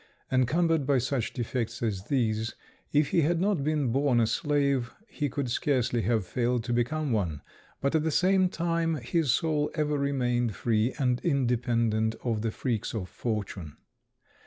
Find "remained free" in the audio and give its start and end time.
9.99-10.91